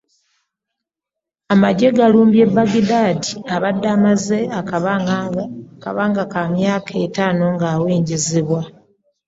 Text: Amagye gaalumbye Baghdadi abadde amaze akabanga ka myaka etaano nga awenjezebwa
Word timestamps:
Amagye 1.53 1.87
gaalumbye 1.97 2.43
Baghdadi 2.55 3.29
abadde 3.55 3.87
amaze 3.97 4.37
akabanga 4.59 6.23
ka 6.33 6.41
myaka 6.55 6.91
etaano 7.05 7.43
nga 7.55 7.67
awenjezebwa 7.75 8.61